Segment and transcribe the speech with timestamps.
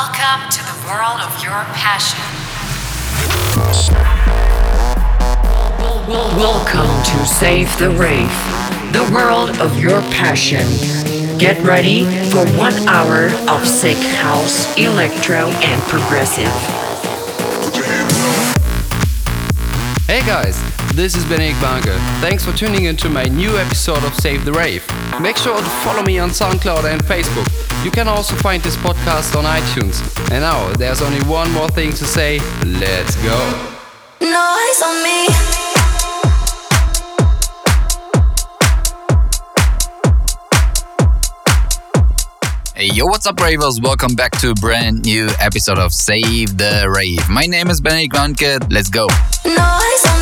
[0.00, 2.22] Welcome to the world of your passion.
[6.38, 8.30] Welcome to Save the Rave,
[8.92, 10.64] the world of your passion.
[11.36, 16.46] Get ready for one hour of sick house, electro, and progressive.
[20.06, 20.62] Hey guys,
[20.98, 21.96] this is Benedict Banke.
[22.20, 24.84] Thanks for tuning into my new episode of Save the Rave.
[25.20, 27.46] Make sure to follow me on SoundCloud and Facebook.
[27.84, 30.02] You can also find this podcast on iTunes.
[30.32, 32.40] And now, there's only one more thing to say.
[32.64, 33.38] Let's go.
[34.20, 35.28] Noise on me.
[42.74, 43.80] Hey, yo, what's up, ravers?
[43.80, 47.28] Welcome back to a brand new episode of Save the Rave.
[47.30, 48.68] My name is Benny Grunke.
[48.72, 49.06] Let's go.
[49.44, 50.17] Noise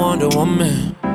[0.00, 1.09] worry about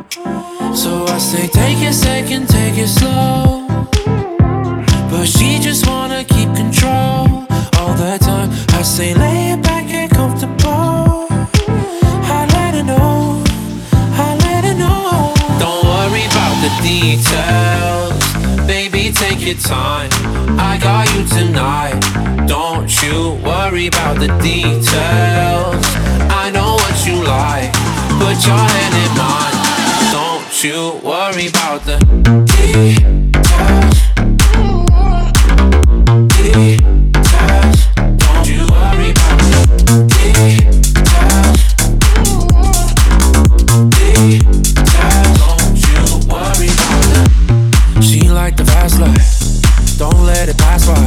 [50.45, 51.05] let it pass by.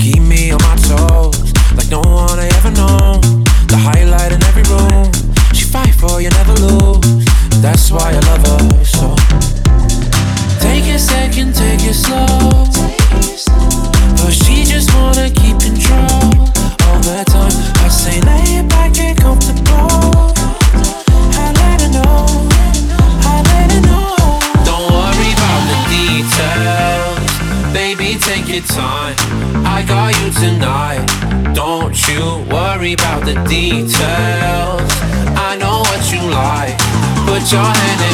[0.00, 3.20] Keep me on my toes, like no one I ever know.
[3.68, 5.12] The highlight in every room.
[5.52, 7.24] She fight for you, never lose.
[7.60, 9.14] That's why I love her so.
[10.60, 12.64] Take a second, take it slow.
[14.16, 15.45] But she just wanna keep.
[37.52, 38.05] your hand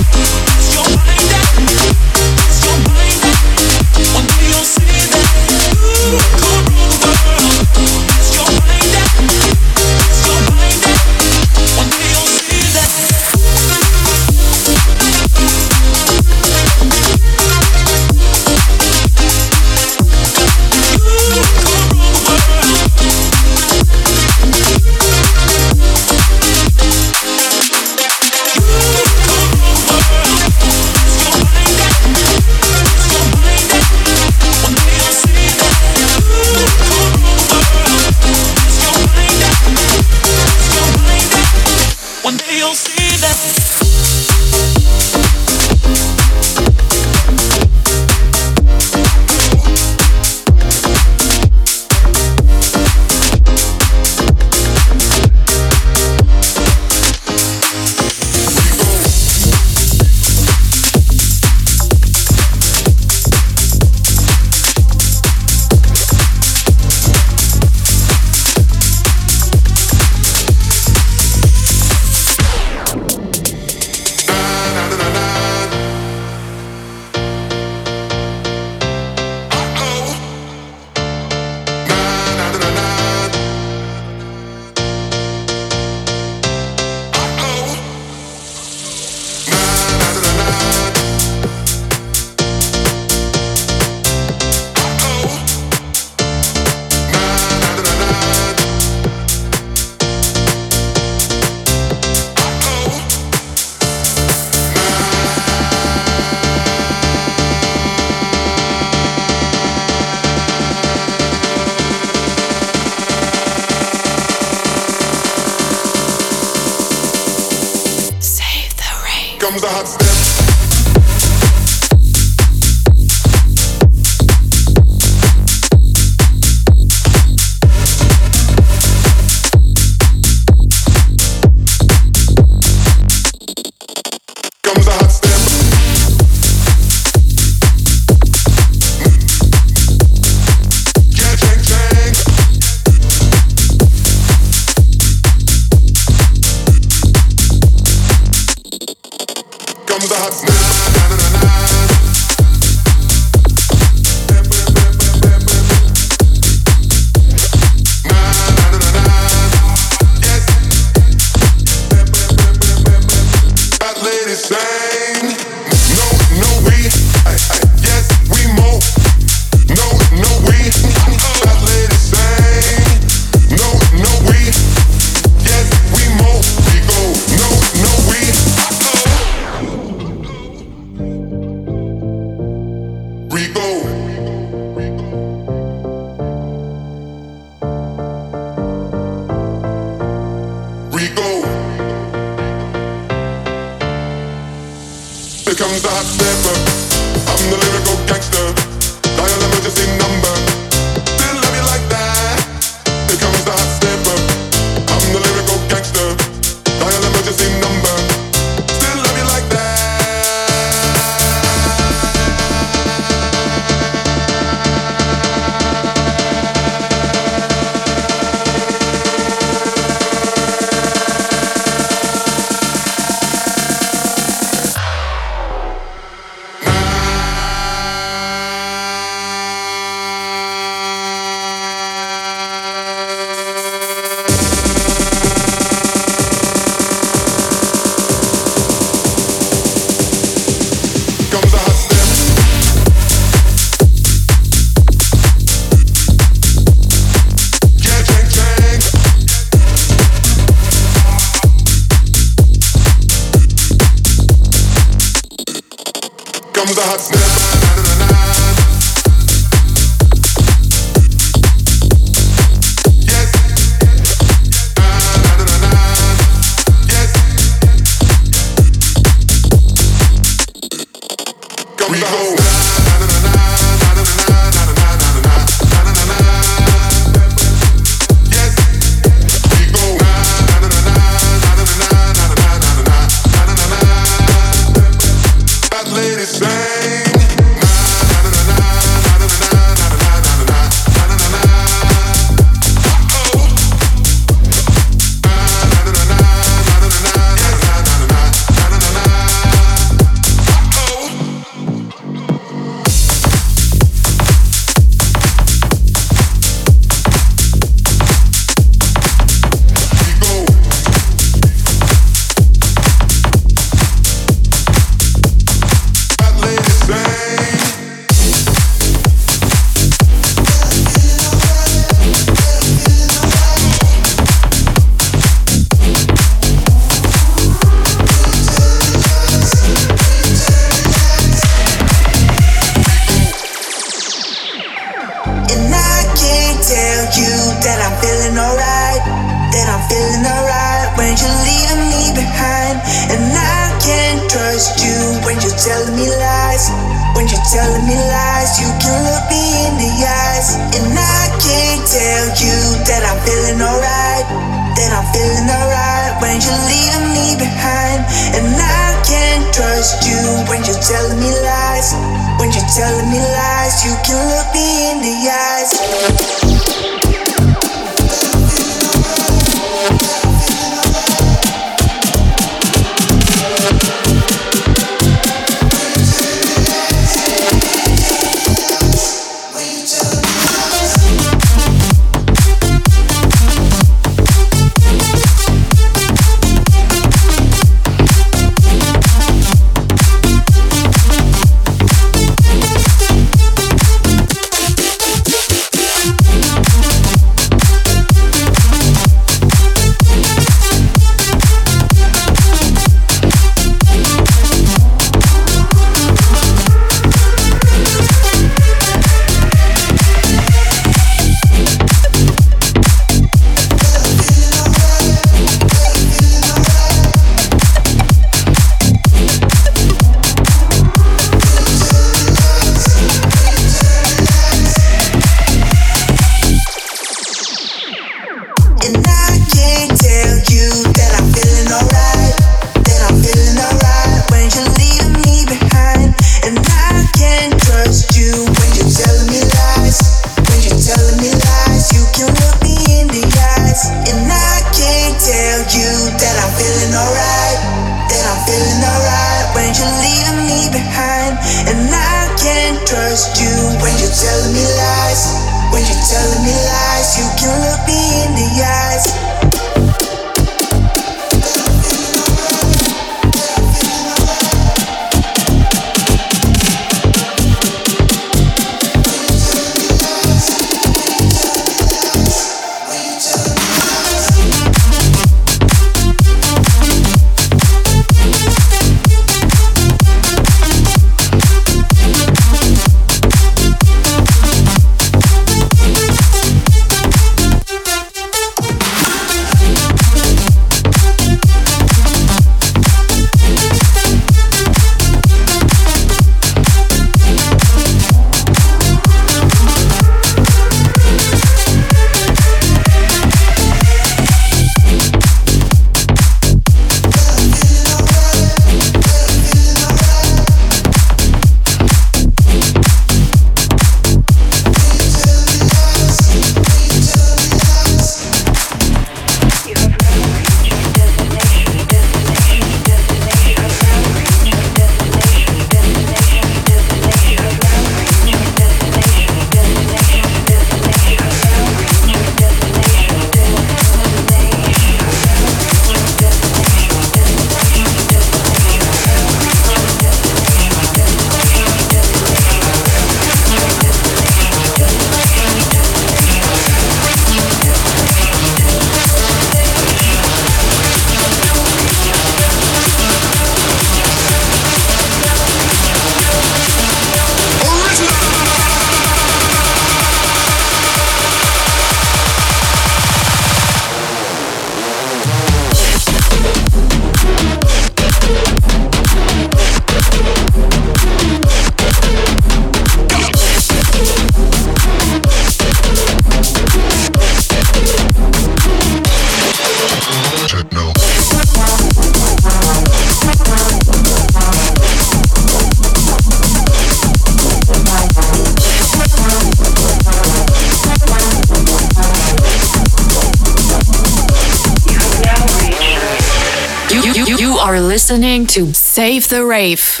[597.66, 600.00] are listening to Save the Rave.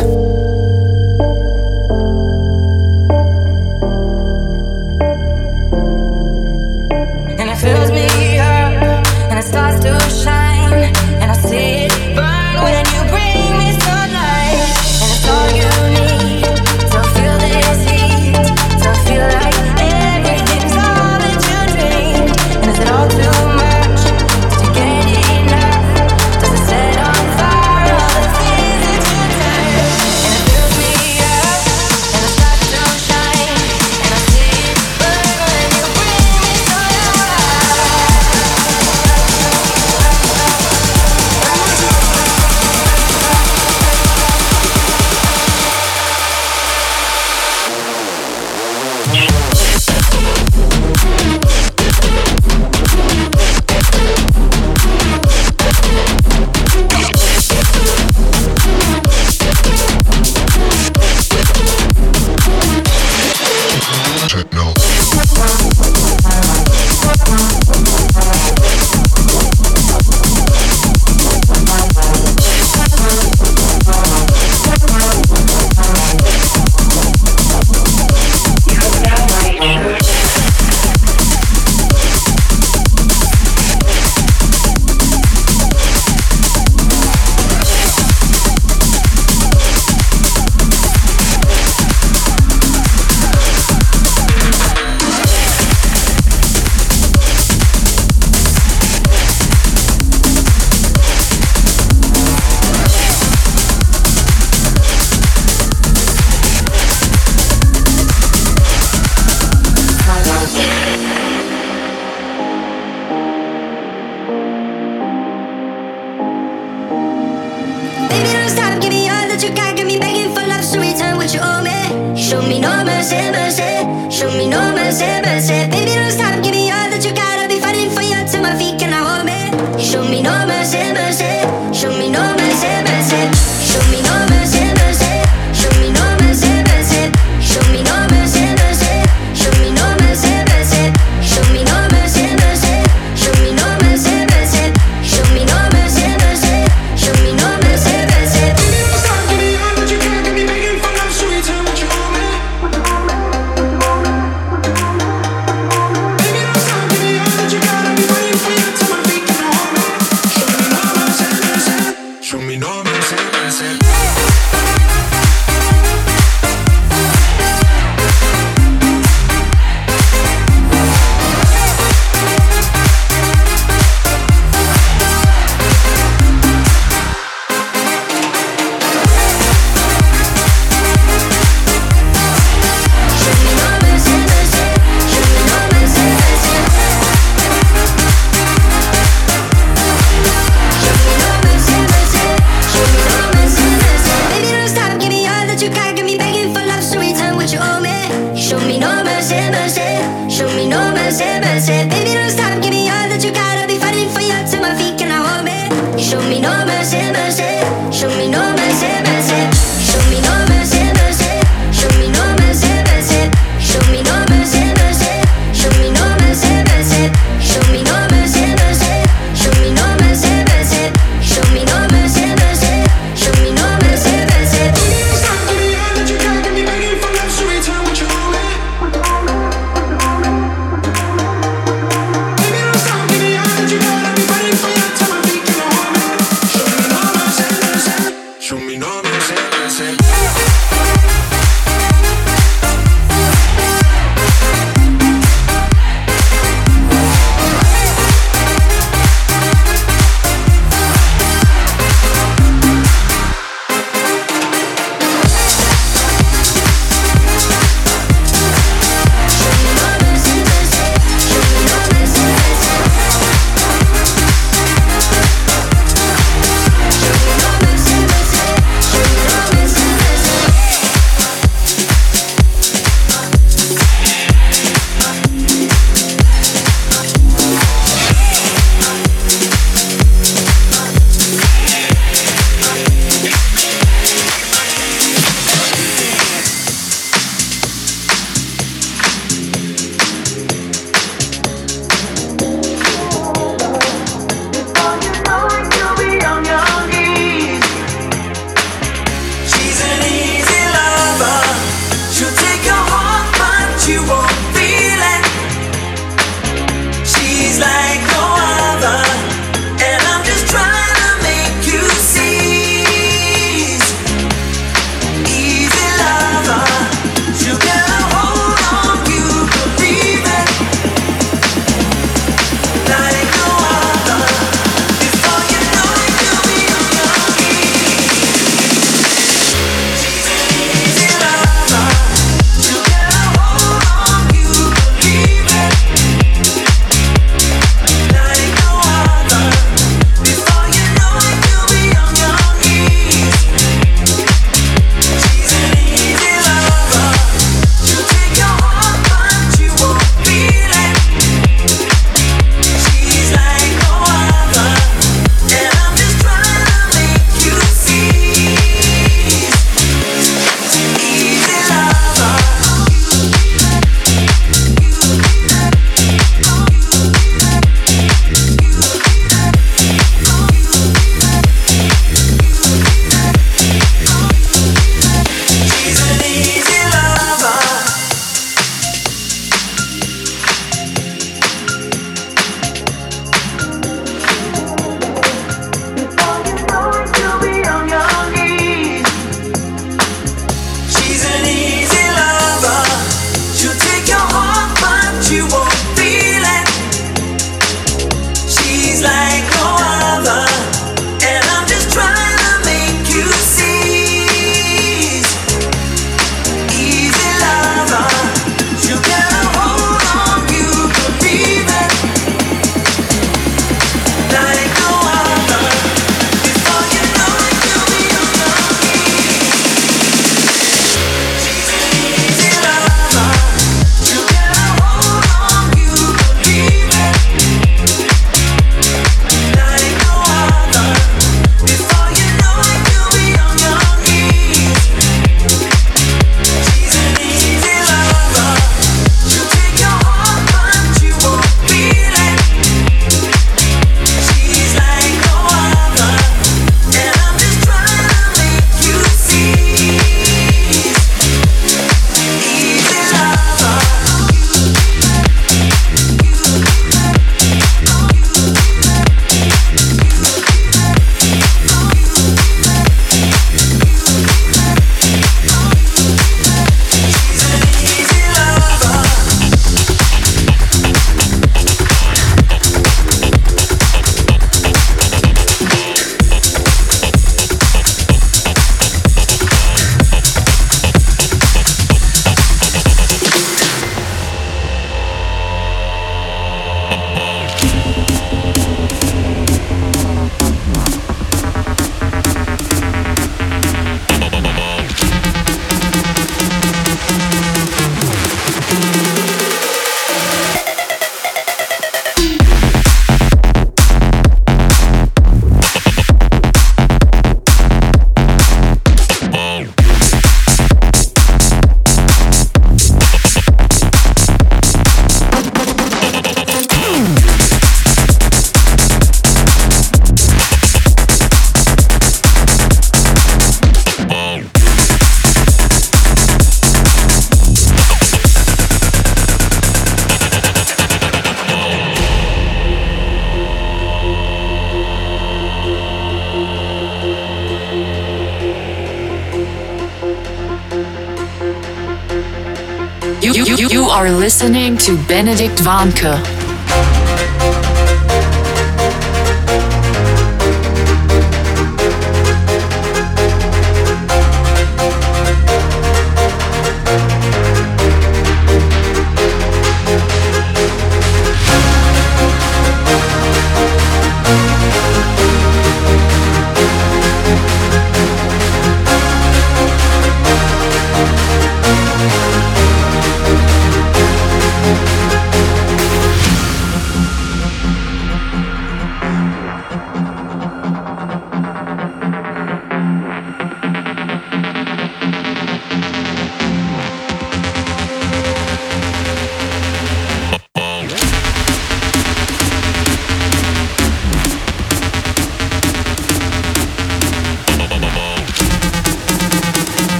[543.46, 546.45] You, you, are listening to Benedict Vanke.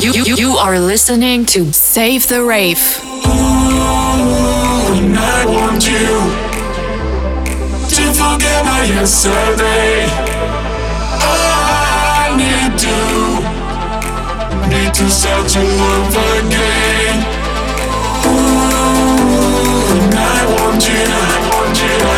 [0.00, 2.78] You, you, you, you are listening to Save the Rave.
[3.02, 3.30] Ooh,
[4.94, 6.08] and I want you
[7.88, 10.06] to forget my yesterday.
[11.18, 11.34] Oh,
[12.14, 13.42] I need you,
[14.70, 17.18] need to start to love again.
[18.24, 18.78] Ooh,
[19.98, 22.17] and I want you, I want you.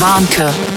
[0.00, 0.69] Benedict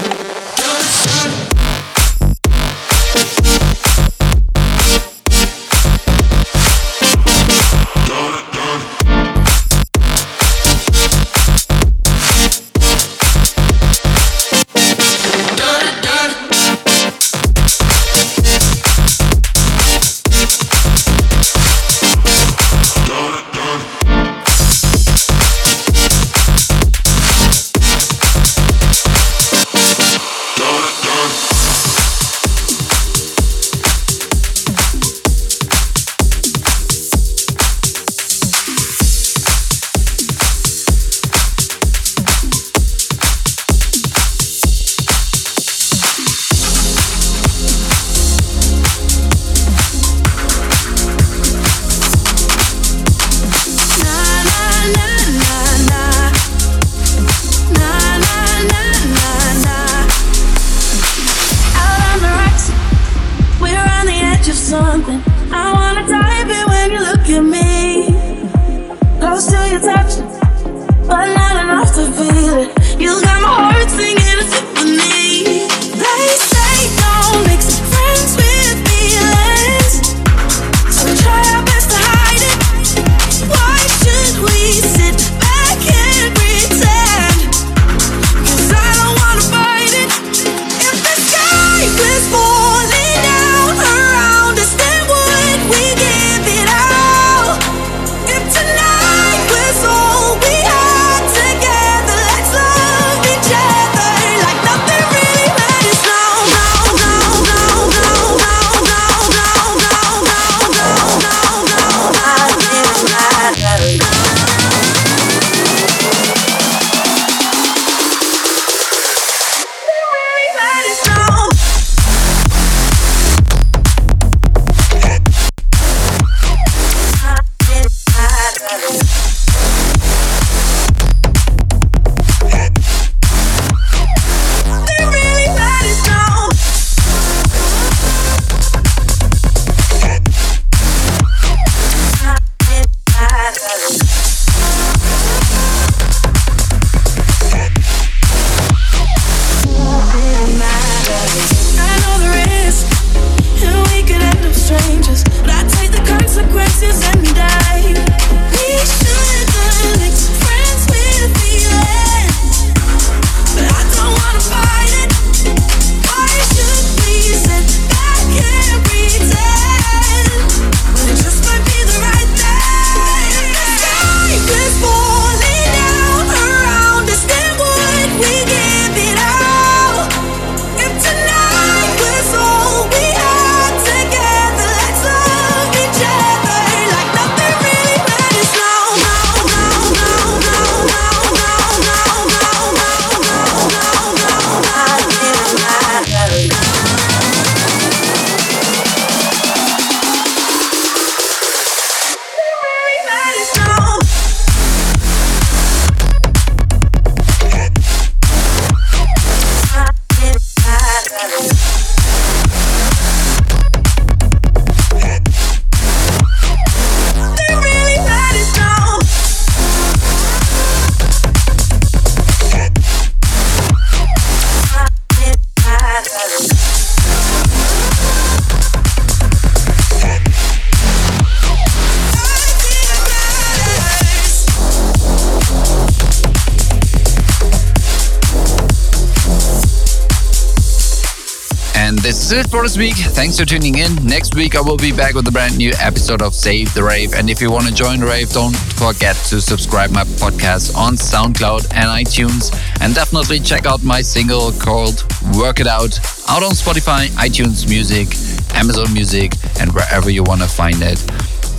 [242.38, 242.94] it for this week.
[242.94, 243.94] Thanks for tuning in.
[244.04, 247.12] Next week I will be back with a brand new episode of Save the Rave.
[247.14, 250.94] And if you want to join the rave, don't forget to subscribe my podcast on
[250.94, 252.50] SoundCloud and iTunes.
[252.80, 255.04] And definitely check out my single called
[255.36, 258.08] Work It Out out on Spotify, iTunes Music,
[258.56, 260.98] Amazon Music, and wherever you want to find it.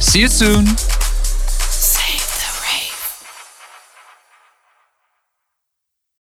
[0.01, 0.65] See you soon.